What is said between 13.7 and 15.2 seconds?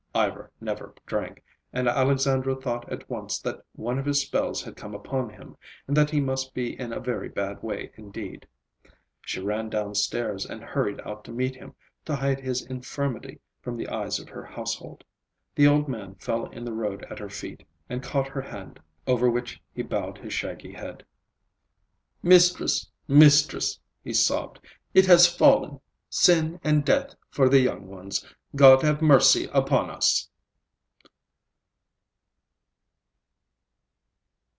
the eyes of her household.